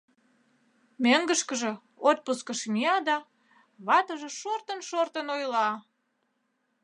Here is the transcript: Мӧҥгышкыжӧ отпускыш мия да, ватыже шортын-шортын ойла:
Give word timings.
Мӧҥгышкыжӧ 1.03 1.71
отпускыш 2.09 2.59
мия 2.73 2.97
да, 3.07 3.17
ватыже 3.87 4.29
шортын-шортын 4.39 5.27
ойла: 5.35 5.69